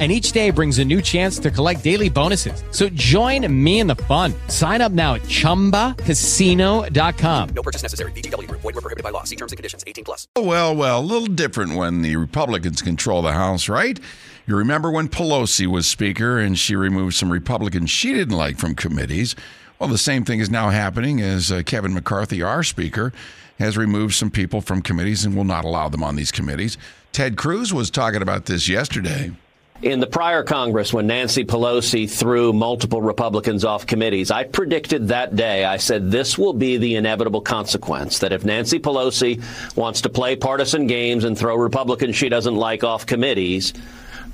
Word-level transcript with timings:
and 0.00 0.10
each 0.10 0.32
day 0.32 0.50
brings 0.50 0.80
a 0.80 0.84
new 0.84 1.00
chance 1.00 1.38
to 1.38 1.52
collect 1.52 1.84
daily 1.84 2.08
bonuses. 2.08 2.64
So 2.72 2.88
join 2.88 3.46
me 3.64 3.78
in 3.78 3.86
the 3.86 3.94
fun. 3.94 4.34
Sign 4.48 4.80
up 4.80 4.90
now 4.90 5.14
at 5.14 5.22
ChumbaCasino.com. 5.22 7.48
No 7.54 7.62
purchase 7.62 7.82
necessary. 7.82 8.10
VGW. 8.12 8.48
Void 8.50 8.64
were 8.64 8.72
prohibited 8.72 9.04
by 9.04 9.10
law. 9.10 9.22
See 9.22 9.36
terms 9.36 9.52
and 9.52 9.56
conditions. 9.56 9.84
18 9.86 10.04
plus. 10.04 10.26
Oh, 10.34 10.42
Well, 10.42 10.74
well, 10.74 10.98
a 10.98 11.00
little 11.00 11.28
different 11.28 11.76
when 11.76 12.02
the 12.02 12.16
Republicans 12.16 12.82
control 12.82 13.22
the 13.22 13.32
House, 13.32 13.68
right? 13.68 13.98
You 14.46 14.56
remember 14.56 14.90
when 14.90 15.08
Pelosi 15.08 15.66
was 15.66 15.86
Speaker 15.86 16.38
and 16.38 16.58
she 16.58 16.76
removed 16.76 17.14
some 17.14 17.32
Republicans 17.32 17.90
she 17.90 18.12
didn't 18.12 18.36
like 18.36 18.58
from 18.58 18.74
committees? 18.74 19.34
Well, 19.78 19.88
the 19.88 19.98
same 19.98 20.24
thing 20.24 20.40
is 20.40 20.50
now 20.50 20.70
happening 20.70 21.20
as 21.20 21.50
uh, 21.52 21.62
Kevin 21.64 21.94
McCarthy, 21.94 22.42
our 22.42 22.62
Speaker, 22.62 23.12
has 23.58 23.76
removed 23.78 24.14
some 24.14 24.30
people 24.30 24.60
from 24.60 24.82
committees 24.82 25.24
and 25.24 25.36
will 25.36 25.44
not 25.44 25.64
allow 25.64 25.88
them 25.88 26.02
on 26.02 26.16
these 26.16 26.32
committees. 26.32 26.76
Ted 27.12 27.36
Cruz 27.36 27.72
was 27.72 27.90
talking 27.90 28.22
about 28.22 28.46
this 28.46 28.68
yesterday. 28.68 29.32
In 29.82 30.00
the 30.00 30.06
prior 30.06 30.44
Congress, 30.44 30.94
when 30.94 31.08
Nancy 31.08 31.44
Pelosi 31.44 32.08
threw 32.08 32.52
multiple 32.52 33.02
Republicans 33.02 33.64
off 33.64 33.86
committees, 33.86 34.30
I 34.30 34.44
predicted 34.44 35.08
that 35.08 35.34
day, 35.34 35.64
I 35.64 35.78
said 35.78 36.10
this 36.10 36.38
will 36.38 36.52
be 36.52 36.76
the 36.76 36.94
inevitable 36.94 37.40
consequence 37.40 38.20
that 38.20 38.32
if 38.32 38.44
Nancy 38.44 38.78
Pelosi 38.78 39.42
wants 39.76 40.02
to 40.02 40.08
play 40.08 40.36
partisan 40.36 40.86
games 40.86 41.24
and 41.24 41.36
throw 41.36 41.56
Republicans 41.56 42.14
she 42.16 42.28
doesn't 42.28 42.54
like 42.54 42.84
off 42.84 43.04
committees, 43.04 43.74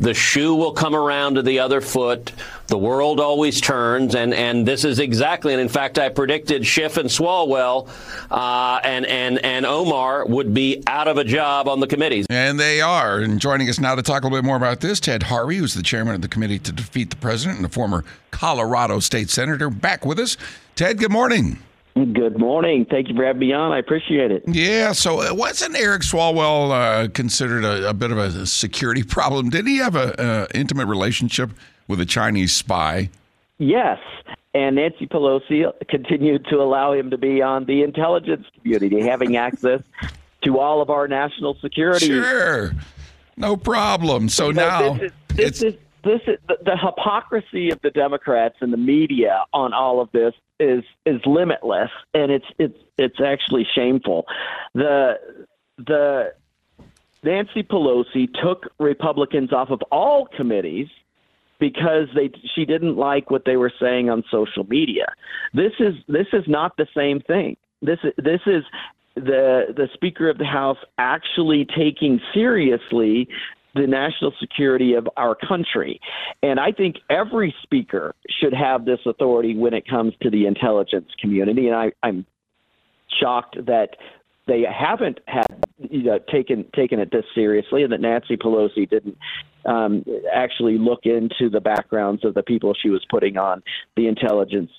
the 0.01 0.15
shoe 0.15 0.55
will 0.55 0.73
come 0.73 0.97
around 0.97 1.35
to 1.35 1.43
the 1.43 1.59
other 1.61 1.81
foot. 1.81 2.33
The 2.67 2.79
world 2.79 3.21
always 3.21 3.61
turns, 3.61 4.15
and, 4.15 4.33
and 4.33 4.67
this 4.67 4.85
is 4.85 4.99
exactly, 4.99 5.53
and 5.53 5.61
in 5.61 5.69
fact, 5.69 5.99
I 5.99 6.09
predicted 6.09 6.67
Schiff 6.67 6.97
and 6.97 7.09
Swalwell 7.09 7.89
uh, 8.31 8.81
and, 8.83 9.05
and, 9.07 9.39
and 9.45 9.67
Omar 9.67 10.25
would 10.25 10.55
be 10.55 10.83
out 10.87 11.07
of 11.07 11.19
a 11.19 11.25
job 11.25 11.69
on 11.69 11.81
the 11.81 11.87
committees. 11.87 12.27
And 12.31 12.59
they 12.59 12.81
are. 12.81 13.19
And 13.19 13.41
joining 13.41 13.69
us 13.69 13.79
now 13.79 13.95
to 13.95 14.03
talk 14.03 14.23
a 14.23 14.27
little 14.27 14.39
bit 14.39 14.47
more 14.47 14.57
about 14.57 14.81
this, 14.81 15.01
Ted 15.01 15.25
Harvey, 15.25 15.57
who's 15.57 15.75
the 15.75 15.83
chairman 15.83 16.15
of 16.15 16.23
the 16.23 16.29
committee 16.29 16.59
to 16.61 16.73
defeat 16.73 17.11
the 17.11 17.17
president 17.17 17.59
and 17.59 17.67
a 17.67 17.71
former 17.71 18.05
Colorado 18.31 19.01
state 19.01 19.29
senator, 19.29 19.69
back 19.69 20.07
with 20.07 20.19
us. 20.19 20.37
Ted, 20.77 20.99
good 20.99 21.13
morning. 21.13 21.59
Good 21.95 22.39
morning. 22.39 22.87
Thank 22.89 23.09
you 23.09 23.17
for 23.17 23.25
having 23.25 23.41
me 23.41 23.53
on. 23.53 23.73
I 23.73 23.79
appreciate 23.79 24.31
it. 24.31 24.45
Yeah. 24.47 24.93
So, 24.93 25.21
uh, 25.21 25.35
wasn't 25.35 25.77
Eric 25.77 26.03
Swalwell 26.03 26.71
uh, 26.71 27.09
considered 27.09 27.65
a, 27.65 27.91
a, 27.91 27.95
bit 27.95 28.11
of 28.13 28.19
a 28.19 28.47
security 28.47 29.03
problem? 29.05 29.51
Did 29.51 29.67
he 29.67 29.79
have 29.79 29.97
an 29.97 30.47
intimate 30.55 30.87
relationship 30.87 31.51
with 31.89 32.01
a 32.01 32.07
Chinese 32.07 32.55
spy? 32.55 33.11
Yes. 33.59 33.99
And 34.55 34.77
Nancy 34.77 35.07
Pelosi 35.07 35.71
continued 35.89 36.47
to 36.47 36.57
allow 36.57 36.93
him 36.93 37.11
to 37.11 37.19
be 37.19 37.43
on 37.43 37.67
the 37.67 37.83
intelligence 37.83 38.47
community, 38.61 39.01
having 39.03 39.37
access 39.37 39.83
to 40.45 40.59
all 40.59 40.81
of 40.81 40.91
our 40.91 41.07
national 41.09 41.57
security. 41.61 42.07
Sure. 42.07 42.73
No 43.37 43.57
problem. 43.57 44.29
So 44.29 44.51
now. 44.51 44.95
This 44.95 45.03
is, 45.03 45.13
this 45.29 45.63
is 45.63 45.75
this 46.03 46.21
is 46.27 46.39
the, 46.49 46.57
the 46.65 46.77
hypocrisy 46.77 47.71
of 47.71 47.81
the 47.83 47.91
Democrats 47.91 48.57
and 48.61 48.73
the 48.73 48.79
media 48.79 49.45
on 49.53 49.75
all 49.75 50.01
of 50.01 50.11
this 50.13 50.35
is 50.61 50.85
is 51.07 51.21
limitless, 51.27 51.91
and 52.15 52.31
it's 52.31 52.47
it's 52.59 52.79
it's 52.99 53.21
actually 53.21 53.67
shameful. 53.75 54.27
The 54.75 55.19
the 55.79 56.35
Nancy 57.23 57.63
Pelosi 57.63 58.29
took 58.43 58.67
Republicans 58.79 59.53
off 59.53 59.71
of 59.71 59.83
all 59.91 60.27
committees 60.27 60.89
because 61.59 62.09
they 62.15 62.31
she 62.55 62.65
didn't 62.65 62.97
like 62.97 63.31
what 63.31 63.45
they 63.45 63.57
were 63.57 63.73
saying 63.81 64.11
on 64.11 64.23
social 64.31 64.65
media. 64.65 65.07
This 65.53 65.73
is 65.79 65.95
this 66.09 66.27
is 66.33 66.45
not 66.47 66.77
the 66.77 66.87
same 66.97 67.21
thing. 67.21 67.57
This 67.83 67.99
this 68.17 68.41
is 68.47 68.65
the 69.15 69.75
the 69.77 69.89
Speaker 69.95 70.29
of 70.29 70.39
the 70.39 70.45
House 70.45 70.79
actually 70.99 71.67
taking 71.67 72.21
seriously 72.33 73.29
the 73.75 73.87
national 73.87 74.33
security 74.41 74.95
of 74.95 75.09
our 75.17 75.35
country. 75.35 76.01
And 76.43 76.59
I 76.59 76.73
think 76.73 76.97
every 77.09 77.55
speaker 77.63 78.15
should 78.41 78.53
have 78.55 78.85
this 78.85 79.01
authority 79.07 79.57
when 79.57 79.75
it 79.75 79.87
comes 79.89 80.15
to 80.23 80.31
the 80.31 80.47
intelligence 80.47 81.09
community. 81.21 81.69
And 81.69 81.77
I, 81.77 81.93
I'm 82.03 82.27
shocked 83.21 83.57
that 83.67 83.91
they 84.47 84.63
haven't 84.63 85.21
had 85.27 85.47
you 85.79 86.03
know, 86.03 86.19
taken 86.31 86.65
taken 86.75 86.99
it 86.99 87.11
this 87.13 87.25
seriously, 87.35 87.83
and 87.83 87.93
that 87.93 88.01
Nancy 88.01 88.37
Pelosi 88.37 88.89
didn't 88.89 89.17
um, 89.65 90.05
actually 90.35 90.79
look 90.79 91.01
into 91.05 91.49
the 91.51 91.61
backgrounds 91.61 92.25
of 92.25 92.35
the 92.35 92.43
people 92.43 92.75
she 92.75 92.91
was 92.91 93.05
putting 93.11 93.37
on 93.37 93.63
the 93.97 94.09
intelligence 94.09 94.71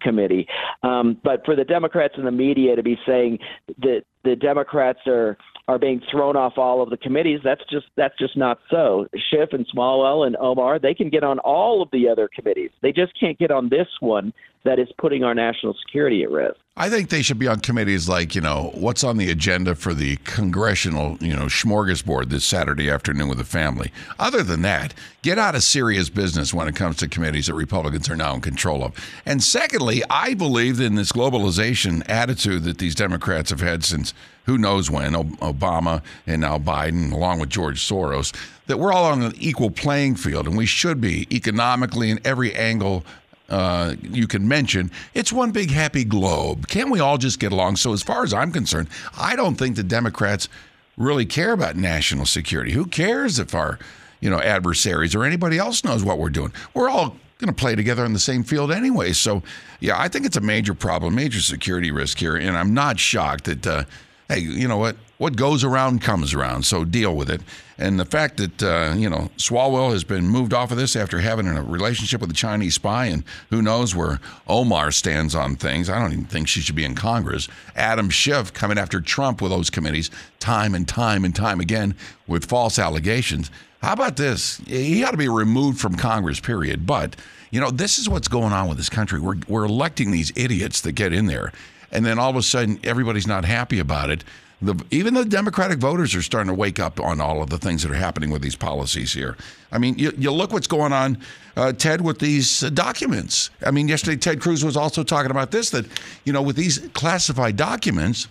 committee. 0.00 0.46
Um, 0.82 1.18
but 1.22 1.44
for 1.44 1.56
the 1.56 1.64
Democrats 1.64 2.14
and 2.16 2.26
the 2.26 2.30
media 2.30 2.76
to 2.76 2.82
be 2.82 2.98
saying 3.06 3.38
that 3.78 4.02
the 4.26 4.36
Democrats 4.36 5.00
are 5.06 5.38
are 5.68 5.78
being 5.78 6.00
thrown 6.10 6.36
off 6.36 6.54
all 6.58 6.80
of 6.80 6.90
the 6.90 6.96
committees. 6.96 7.40
That's 7.42 7.62
just 7.70 7.86
that's 7.96 8.16
just 8.18 8.36
not 8.36 8.58
so. 8.70 9.06
Schiff 9.30 9.50
and 9.52 9.66
Swalwell 9.68 10.26
and 10.26 10.36
Omar, 10.36 10.78
they 10.78 10.94
can 10.94 11.10
get 11.10 11.24
on 11.24 11.38
all 11.40 11.82
of 11.82 11.88
the 11.92 12.08
other 12.08 12.28
committees. 12.34 12.70
They 12.82 12.92
just 12.92 13.18
can't 13.18 13.38
get 13.38 13.50
on 13.50 13.68
this 13.68 13.88
one 14.00 14.32
that 14.66 14.78
is 14.78 14.88
putting 14.98 15.24
our 15.24 15.34
national 15.34 15.74
security 15.74 16.22
at 16.22 16.30
risk. 16.30 16.56
I 16.78 16.90
think 16.90 17.08
they 17.08 17.22
should 17.22 17.38
be 17.38 17.48
on 17.48 17.60
committees 17.60 18.06
like, 18.06 18.34
you 18.34 18.42
know, 18.42 18.70
what's 18.74 19.02
on 19.02 19.16
the 19.16 19.30
agenda 19.30 19.74
for 19.74 19.94
the 19.94 20.16
congressional, 20.24 21.16
you 21.22 21.34
know, 21.34 21.46
smorgasbord 21.46 22.28
this 22.28 22.44
Saturday 22.44 22.90
afternoon 22.90 23.28
with 23.28 23.38
the 23.38 23.44
family. 23.44 23.90
Other 24.18 24.42
than 24.42 24.60
that, 24.62 24.92
get 25.22 25.38
out 25.38 25.54
of 25.54 25.62
serious 25.62 26.10
business 26.10 26.52
when 26.52 26.68
it 26.68 26.76
comes 26.76 26.96
to 26.96 27.08
committees 27.08 27.46
that 27.46 27.54
Republicans 27.54 28.10
are 28.10 28.16
now 28.16 28.34
in 28.34 28.42
control 28.42 28.84
of. 28.84 28.92
And 29.24 29.42
secondly, 29.42 30.02
I 30.10 30.34
believe 30.34 30.78
in 30.78 30.96
this 30.96 31.12
globalization 31.12 32.02
attitude 32.10 32.64
that 32.64 32.76
these 32.76 32.94
Democrats 32.94 33.48
have 33.48 33.60
had 33.60 33.82
since 33.82 34.12
who 34.44 34.58
knows 34.58 34.90
when, 34.90 35.14
Obama 35.14 36.02
and 36.26 36.42
now 36.42 36.58
Biden, 36.58 37.10
along 37.10 37.40
with 37.40 37.48
George 37.48 37.80
Soros, 37.80 38.36
that 38.66 38.78
we're 38.78 38.92
all 38.92 39.04
on 39.04 39.22
an 39.22 39.32
equal 39.38 39.70
playing 39.70 40.16
field 40.16 40.46
and 40.46 40.56
we 40.56 40.66
should 40.66 41.00
be 41.00 41.26
economically 41.34 42.10
in 42.10 42.20
every 42.24 42.54
angle 42.54 43.04
uh, 43.48 43.94
you 44.02 44.26
can 44.26 44.46
mention. 44.48 44.90
It's 45.14 45.32
one 45.32 45.52
big 45.52 45.70
happy 45.70 46.04
globe. 46.04 46.68
Can't 46.68 46.90
we 46.90 47.00
all 47.00 47.18
just 47.18 47.38
get 47.38 47.52
along? 47.52 47.76
So, 47.76 47.92
as 47.92 48.02
far 48.02 48.24
as 48.24 48.34
I'm 48.34 48.52
concerned, 48.52 48.88
I 49.16 49.36
don't 49.36 49.56
think 49.56 49.76
the 49.76 49.82
Democrats 49.82 50.48
really 50.96 51.26
care 51.26 51.52
about 51.52 51.76
national 51.76 52.26
security. 52.26 52.72
Who 52.72 52.86
cares 52.86 53.38
if 53.38 53.54
our 53.54 53.78
you 54.20 54.30
know 54.30 54.40
adversaries 54.40 55.14
or 55.14 55.24
anybody 55.24 55.58
else 55.58 55.84
knows 55.84 56.02
what 56.02 56.18
we're 56.18 56.30
doing? 56.30 56.52
We're 56.74 56.88
all 56.88 57.16
going 57.38 57.48
to 57.48 57.60
play 57.60 57.74
together 57.74 58.04
on 58.04 58.14
the 58.14 58.18
same 58.18 58.42
field 58.42 58.72
anyway. 58.72 59.12
So, 59.12 59.42
yeah, 59.78 60.00
I 60.00 60.08
think 60.08 60.24
it's 60.24 60.38
a 60.38 60.40
major 60.40 60.72
problem, 60.72 61.14
major 61.14 61.40
security 61.40 61.90
risk 61.90 62.18
here, 62.18 62.36
and 62.36 62.56
I'm 62.56 62.74
not 62.74 62.98
shocked 62.98 63.44
that. 63.44 63.66
Uh, 63.66 63.84
hey, 64.28 64.40
you 64.40 64.66
know 64.66 64.78
what? 64.78 64.96
What 65.18 65.36
goes 65.36 65.64
around 65.64 66.02
comes 66.02 66.34
around, 66.34 66.66
so 66.66 66.84
deal 66.84 67.16
with 67.16 67.30
it. 67.30 67.40
And 67.78 67.98
the 67.98 68.04
fact 68.04 68.36
that, 68.36 68.62
uh, 68.62 68.94
you 68.96 69.08
know, 69.08 69.30
Swalwell 69.38 69.92
has 69.92 70.04
been 70.04 70.26
moved 70.26 70.52
off 70.52 70.70
of 70.70 70.76
this 70.76 70.94
after 70.94 71.20
having 71.20 71.46
a 71.46 71.62
relationship 71.62 72.20
with 72.20 72.30
a 72.30 72.34
Chinese 72.34 72.74
spy, 72.74 73.06
and 73.06 73.24
who 73.48 73.62
knows 73.62 73.94
where 73.94 74.20
Omar 74.46 74.90
stands 74.90 75.34
on 75.34 75.56
things. 75.56 75.88
I 75.88 75.98
don't 75.98 76.12
even 76.12 76.26
think 76.26 76.48
she 76.48 76.60
should 76.60 76.76
be 76.76 76.84
in 76.84 76.94
Congress. 76.94 77.48
Adam 77.74 78.10
Schiff 78.10 78.52
coming 78.52 78.76
after 78.76 79.00
Trump 79.00 79.40
with 79.40 79.50
those 79.50 79.70
committees 79.70 80.10
time 80.38 80.74
and 80.74 80.86
time 80.86 81.24
and 81.24 81.34
time 81.34 81.60
again 81.60 81.94
with 82.26 82.44
false 82.44 82.78
allegations. 82.78 83.50
How 83.80 83.94
about 83.94 84.16
this? 84.16 84.58
He 84.66 85.02
ought 85.02 85.12
to 85.12 85.16
be 85.16 85.28
removed 85.28 85.80
from 85.80 85.96
Congress, 85.96 86.40
period. 86.40 86.86
But, 86.86 87.16
you 87.50 87.60
know, 87.60 87.70
this 87.70 87.98
is 87.98 88.08
what's 88.08 88.28
going 88.28 88.52
on 88.52 88.68
with 88.68 88.76
this 88.76 88.90
country. 88.90 89.20
We're, 89.20 89.36
we're 89.48 89.64
electing 89.64 90.10
these 90.10 90.30
idiots 90.36 90.82
that 90.82 90.92
get 90.92 91.12
in 91.12 91.26
there 91.26 91.52
and 91.92 92.04
then 92.04 92.18
all 92.18 92.30
of 92.30 92.36
a 92.36 92.42
sudden 92.42 92.78
everybody's 92.84 93.26
not 93.26 93.44
happy 93.44 93.78
about 93.78 94.10
it. 94.10 94.24
The, 94.62 94.82
even 94.90 95.12
the 95.12 95.24
Democratic 95.26 95.78
voters 95.78 96.14
are 96.14 96.22
starting 96.22 96.48
to 96.48 96.54
wake 96.54 96.80
up 96.80 96.98
on 96.98 97.20
all 97.20 97.42
of 97.42 97.50
the 97.50 97.58
things 97.58 97.82
that 97.82 97.92
are 97.92 97.96
happening 97.96 98.30
with 98.30 98.40
these 98.40 98.56
policies 98.56 99.12
here. 99.12 99.36
I 99.70 99.76
mean, 99.76 99.98
you, 99.98 100.12
you 100.16 100.32
look 100.32 100.50
what's 100.50 100.66
going 100.66 100.94
on, 100.94 101.18
uh, 101.56 101.72
Ted, 101.72 102.00
with 102.00 102.20
these 102.20 102.62
uh, 102.62 102.70
documents. 102.70 103.50
I 103.64 103.70
mean, 103.70 103.86
yesterday 103.86 104.16
Ted 104.16 104.40
Cruz 104.40 104.64
was 104.64 104.76
also 104.76 105.02
talking 105.02 105.30
about 105.30 105.50
this 105.50 105.68
that, 105.70 105.84
you 106.24 106.32
know, 106.32 106.40
with 106.40 106.56
these 106.56 106.88
classified 106.94 107.56
documents 107.56 108.28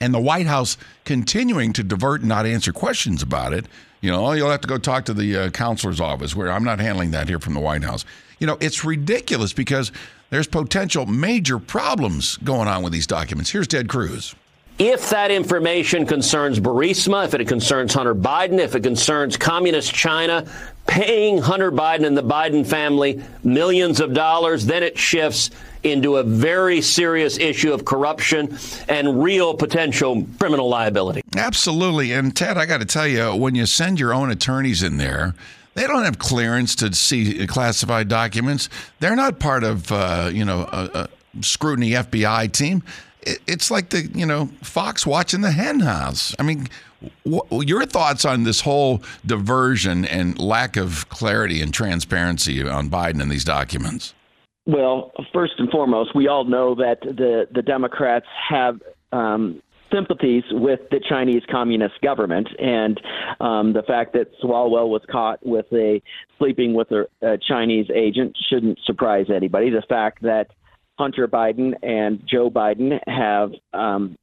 and 0.00 0.12
the 0.12 0.20
White 0.20 0.46
House 0.46 0.76
continuing 1.04 1.72
to 1.74 1.84
divert 1.84 2.22
and 2.22 2.28
not 2.28 2.46
answer 2.46 2.72
questions 2.72 3.22
about 3.22 3.52
it, 3.52 3.66
you 4.00 4.10
know, 4.10 4.32
you'll 4.32 4.50
have 4.50 4.60
to 4.62 4.68
go 4.68 4.76
talk 4.76 5.04
to 5.04 5.14
the 5.14 5.36
uh, 5.36 5.50
counselor's 5.50 6.00
office 6.00 6.34
where 6.34 6.50
I'm 6.50 6.64
not 6.64 6.80
handling 6.80 7.12
that 7.12 7.28
here 7.28 7.38
from 7.38 7.54
the 7.54 7.60
White 7.60 7.84
House. 7.84 8.04
You 8.40 8.48
know, 8.48 8.58
it's 8.60 8.84
ridiculous 8.84 9.52
because 9.52 9.92
there's 10.30 10.48
potential 10.48 11.06
major 11.06 11.60
problems 11.60 12.38
going 12.38 12.66
on 12.66 12.82
with 12.82 12.92
these 12.92 13.06
documents. 13.06 13.50
Here's 13.50 13.68
Ted 13.68 13.88
Cruz. 13.88 14.34
If 14.78 15.10
that 15.10 15.30
information 15.30 16.04
concerns 16.04 16.58
Burisma, 16.58 17.26
if 17.26 17.34
it 17.34 17.46
concerns 17.46 17.94
Hunter 17.94 18.14
Biden, 18.14 18.58
if 18.58 18.74
it 18.74 18.82
concerns 18.82 19.36
communist 19.36 19.94
China, 19.94 20.46
paying 20.86 21.38
Hunter 21.38 21.70
Biden 21.70 22.04
and 22.04 22.16
the 22.16 22.22
Biden 22.22 22.66
family 22.66 23.22
millions 23.42 24.00
of 24.00 24.14
dollars. 24.14 24.66
Then 24.66 24.82
it 24.82 24.98
shifts 24.98 25.50
into 25.82 26.16
a 26.16 26.22
very 26.22 26.80
serious 26.80 27.38
issue 27.38 27.72
of 27.72 27.84
corruption 27.84 28.58
and 28.88 29.22
real 29.22 29.54
potential 29.54 30.26
criminal 30.38 30.68
liability. 30.68 31.22
Absolutely. 31.36 32.12
And 32.12 32.34
Ted, 32.34 32.58
I 32.58 32.66
got 32.66 32.78
to 32.78 32.86
tell 32.86 33.06
you, 33.06 33.34
when 33.34 33.54
you 33.54 33.66
send 33.66 34.00
your 34.00 34.12
own 34.12 34.30
attorneys 34.30 34.82
in 34.82 34.96
there, 34.96 35.34
they 35.74 35.86
don't 35.86 36.04
have 36.04 36.18
clearance 36.18 36.74
to 36.76 36.92
see 36.94 37.46
classified 37.46 38.08
documents. 38.08 38.68
They're 39.00 39.16
not 39.16 39.38
part 39.38 39.64
of, 39.64 39.90
uh, 39.92 40.30
you 40.32 40.44
know, 40.44 40.68
a, 40.72 40.90
a 40.94 41.42
scrutiny 41.42 41.90
FBI 41.90 42.52
team. 42.52 42.82
It's 43.46 43.70
like 43.70 43.90
the, 43.90 44.02
you 44.14 44.26
know, 44.26 44.46
Fox 44.62 45.06
watching 45.06 45.40
the 45.40 45.52
hen 45.52 45.80
house. 45.80 46.34
I 46.38 46.42
mean, 46.42 46.68
your 47.24 47.84
thoughts 47.86 48.24
on 48.24 48.44
this 48.44 48.60
whole 48.60 49.02
diversion 49.24 50.04
and 50.04 50.38
lack 50.38 50.76
of 50.76 51.08
clarity 51.08 51.60
and 51.60 51.72
transparency 51.72 52.66
on 52.66 52.88
Biden 52.88 53.20
and 53.20 53.30
these 53.30 53.44
documents? 53.44 54.14
Well, 54.66 55.12
first 55.32 55.54
and 55.58 55.70
foremost, 55.70 56.14
we 56.14 56.28
all 56.28 56.44
know 56.44 56.74
that 56.76 57.00
the 57.02 57.46
the 57.52 57.60
Democrats 57.60 58.26
have 58.48 58.80
um, 59.12 59.62
sympathies 59.92 60.44
with 60.50 60.80
the 60.90 61.00
Chinese 61.06 61.42
Communist 61.50 62.00
government, 62.00 62.48
and 62.58 62.98
um, 63.40 63.74
the 63.74 63.82
fact 63.82 64.14
that 64.14 64.28
Swalwell 64.42 64.88
was 64.88 65.02
caught 65.10 65.44
with 65.44 65.66
a 65.72 66.00
sleeping 66.38 66.72
with 66.72 66.90
a, 66.92 67.06
a 67.20 67.36
Chinese 67.36 67.88
agent 67.94 68.36
shouldn't 68.48 68.78
surprise 68.86 69.26
anybody. 69.28 69.68
The 69.68 69.82
fact 69.86 70.22
that 70.22 70.48
Hunter 70.98 71.26
Biden 71.28 71.74
and 71.82 72.22
Joe 72.26 72.50
Biden 72.50 72.98
have 73.06 73.52
um, 73.72 74.16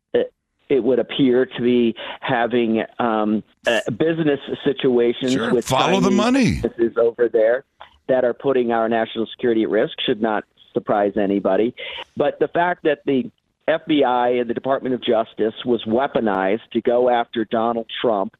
it 0.71 0.81
would 0.81 0.99
appear 0.99 1.45
to 1.45 1.61
be 1.61 1.93
having 2.21 2.83
um, 2.97 3.43
uh, 3.67 3.81
business 3.91 4.39
situations 4.63 5.33
sure. 5.33 5.53
with 5.53 5.67
follow 5.67 5.99
Chinese 5.99 6.03
the 6.03 6.11
money 6.11 6.61
businesses 6.61 6.97
over 6.97 7.27
there 7.27 7.65
that 8.07 8.23
are 8.23 8.33
putting 8.33 8.71
our 8.71 8.87
national 8.87 9.27
security 9.27 9.63
at 9.63 9.69
risk 9.69 9.93
should 10.05 10.21
not 10.21 10.45
surprise 10.73 11.13
anybody. 11.17 11.75
But 12.15 12.39
the 12.39 12.47
fact 12.47 12.83
that 12.83 12.99
the 13.05 13.29
FBI 13.67 14.39
and 14.39 14.49
the 14.49 14.53
Department 14.53 14.95
of 14.95 15.03
Justice 15.03 15.53
was 15.65 15.83
weaponized 15.83 16.69
to 16.71 16.81
go 16.81 17.09
after 17.09 17.43
Donald 17.43 17.87
Trump 18.01 18.35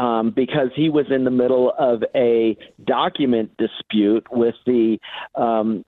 um, 0.00 0.30
because 0.30 0.70
he 0.74 0.88
was 0.88 1.06
in 1.10 1.24
the 1.24 1.30
middle 1.30 1.72
of 1.78 2.02
a 2.16 2.56
document 2.84 3.56
dispute 3.58 4.26
with 4.30 4.56
the 4.66 4.98
um, 5.36 5.84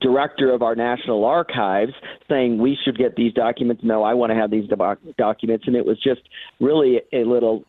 director 0.00 0.52
of 0.52 0.62
our 0.62 0.74
national 0.74 1.24
archives 1.24 1.92
saying 2.28 2.58
we 2.58 2.76
should 2.84 2.96
get 2.96 3.16
these 3.16 3.32
documents. 3.32 3.82
No, 3.84 4.02
I 4.02 4.14
want 4.14 4.30
to 4.30 4.36
have 4.36 4.50
these 4.50 4.68
doc- 4.68 4.98
documents. 5.16 5.66
And 5.66 5.76
it 5.76 5.84
was 5.84 6.00
just 6.02 6.22
really 6.60 7.00
a 7.12 7.24
little 7.24 7.64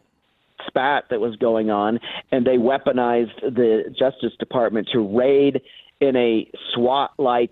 spat 0.67 1.05
that 1.09 1.19
was 1.19 1.35
going 1.37 1.69
on. 1.69 1.99
And 2.31 2.45
they 2.45 2.57
weaponized 2.57 3.41
the 3.41 3.93
Justice 3.97 4.33
Department 4.39 4.89
to 4.93 4.99
raid 4.99 5.61
in 5.99 6.15
a 6.15 6.49
SWAT 6.73 7.11
like 7.17 7.51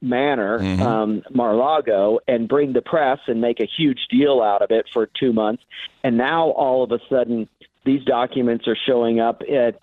manner 0.00 0.58
mm-hmm. 0.58 0.82
um, 0.82 1.22
Mar-Lago 1.30 2.18
and 2.26 2.48
bring 2.48 2.72
the 2.72 2.82
press 2.82 3.18
and 3.28 3.40
make 3.40 3.60
a 3.60 3.68
huge 3.76 4.00
deal 4.10 4.42
out 4.42 4.62
of 4.62 4.70
it 4.70 4.86
for 4.92 5.08
two 5.18 5.32
months. 5.32 5.62
And 6.02 6.16
now 6.16 6.50
all 6.50 6.82
of 6.82 6.90
a 6.90 6.98
sudden, 7.08 7.48
these 7.84 8.04
documents 8.04 8.66
are 8.66 8.76
showing 8.86 9.20
up 9.20 9.42
at 9.42 9.78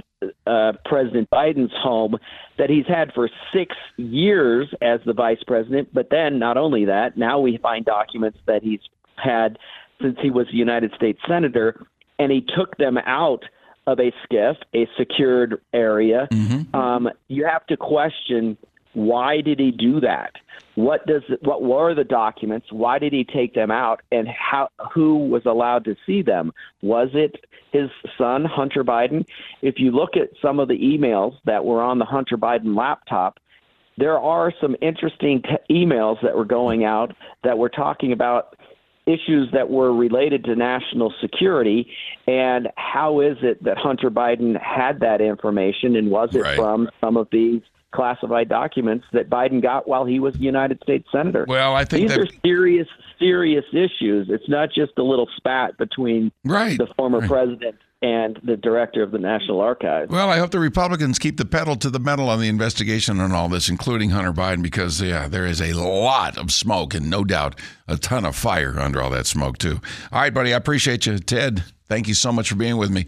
uh, 0.47 0.73
President 0.85 1.29
Biden's 1.29 1.73
home 1.73 2.17
that 2.57 2.69
he's 2.69 2.87
had 2.87 3.13
for 3.13 3.29
six 3.53 3.75
years 3.97 4.73
as 4.81 4.99
the 5.05 5.13
vice 5.13 5.43
president. 5.45 5.93
But 5.93 6.09
then, 6.09 6.39
not 6.39 6.57
only 6.57 6.85
that, 6.85 7.17
now 7.17 7.39
we 7.39 7.57
find 7.57 7.85
documents 7.85 8.39
that 8.47 8.63
he's 8.63 8.79
had 9.15 9.57
since 10.01 10.17
he 10.21 10.29
was 10.29 10.47
a 10.49 10.55
United 10.55 10.93
States 10.95 11.19
senator, 11.27 11.87
and 12.19 12.31
he 12.31 12.41
took 12.41 12.77
them 12.77 12.97
out 12.97 13.43
of 13.87 13.99
a 13.99 14.11
SCIF, 14.23 14.57
a 14.73 14.87
secured 14.97 15.61
area. 15.73 16.27
Mm-hmm. 16.31 16.75
Um, 16.75 17.09
you 17.27 17.45
have 17.45 17.65
to 17.67 17.77
question 17.77 18.57
why 18.93 19.41
did 19.41 19.59
he 19.59 19.71
do 19.71 19.99
that? 19.99 20.31
What 20.75 21.07
does 21.07 21.23
what 21.41 21.63
were 21.63 21.93
the 21.93 22.03
documents? 22.03 22.67
Why 22.69 22.99
did 22.99 23.13
he 23.13 23.23
take 23.23 23.53
them 23.53 23.71
out? 23.71 24.01
And 24.11 24.27
how 24.27 24.69
who 24.93 25.27
was 25.27 25.45
allowed 25.45 25.85
to 25.85 25.95
see 26.05 26.21
them? 26.21 26.51
Was 26.81 27.09
it 27.13 27.45
his 27.71 27.89
son 28.17 28.45
Hunter 28.45 28.83
Biden? 28.83 29.25
If 29.61 29.75
you 29.79 29.91
look 29.91 30.17
at 30.17 30.29
some 30.41 30.59
of 30.59 30.67
the 30.67 30.77
emails 30.77 31.37
that 31.45 31.63
were 31.63 31.81
on 31.81 31.99
the 31.99 32.05
Hunter 32.05 32.37
Biden 32.37 32.75
laptop, 32.75 33.39
there 33.97 34.19
are 34.19 34.53
some 34.59 34.75
interesting 34.81 35.41
t- 35.41 35.73
emails 35.73 36.21
that 36.21 36.35
were 36.35 36.45
going 36.45 36.83
out 36.83 37.15
that 37.43 37.57
were 37.57 37.69
talking 37.69 38.11
about 38.11 38.57
issues 39.05 39.49
that 39.53 39.69
were 39.69 39.93
related 39.93 40.43
to 40.45 40.55
national 40.55 41.13
security 41.21 41.87
and 42.27 42.69
how 42.75 43.21
is 43.21 43.37
it 43.41 43.63
that 43.63 43.77
Hunter 43.77 44.09
Biden 44.09 44.59
had 44.59 44.99
that 45.01 45.21
information 45.21 45.95
and 45.95 46.09
was 46.09 46.35
it 46.35 46.41
right. 46.41 46.55
from 46.55 46.89
some 47.01 47.17
of 47.17 47.27
these 47.31 47.61
classified 47.91 48.49
documents 48.49 49.05
that 49.13 49.29
Biden 49.29 49.61
got 49.61 49.87
while 49.87 50.05
he 50.05 50.19
was 50.19 50.35
a 50.35 50.39
United 50.39 50.79
States 50.83 51.07
senator. 51.11 51.45
Well, 51.47 51.75
I 51.75 51.85
think 51.85 52.09
these 52.09 52.17
that... 52.17 52.27
are 52.27 52.33
serious, 52.43 52.87
serious 53.17 53.65
issues. 53.71 54.27
It's 54.29 54.49
not 54.49 54.69
just 54.73 54.91
a 54.97 55.03
little 55.03 55.29
spat 55.37 55.77
between 55.77 56.31
right. 56.43 56.77
the 56.77 56.87
former 56.97 57.19
right. 57.19 57.29
president 57.29 57.75
and 58.05 58.39
the 58.43 58.55
director 58.55 59.01
of 59.01 59.09
the 59.09 59.17
National 59.17 59.59
Archives. 59.59 60.11
Well, 60.11 60.29
I 60.29 60.37
hope 60.37 60.51
the 60.51 60.59
Republicans 60.59 61.17
keep 61.17 61.37
the 61.37 61.45
pedal 61.45 61.75
to 61.77 61.89
the 61.89 61.97
metal 61.97 62.29
on 62.29 62.39
the 62.39 62.47
investigation 62.47 63.19
on 63.19 63.31
all 63.31 63.49
this, 63.49 63.67
including 63.67 64.11
Hunter 64.11 64.31
Biden, 64.31 64.61
because 64.61 65.01
yeah, 65.01 65.27
there 65.27 65.47
is 65.47 65.59
a 65.59 65.73
lot 65.73 66.37
of 66.37 66.51
smoke 66.51 66.93
and 66.93 67.09
no 67.09 67.23
doubt 67.23 67.59
a 67.87 67.97
ton 67.97 68.23
of 68.23 68.35
fire 68.35 68.79
under 68.79 69.01
all 69.01 69.09
that 69.09 69.25
smoke 69.25 69.57
too. 69.57 69.81
All 70.11 70.21
right, 70.21 70.31
buddy, 70.31 70.53
I 70.53 70.57
appreciate 70.57 71.07
you, 71.07 71.17
Ted. 71.17 71.63
Thank 71.87 72.07
you 72.07 72.13
so 72.13 72.31
much 72.31 72.49
for 72.49 72.55
being 72.55 72.77
with 72.77 72.91
me. 72.91 73.07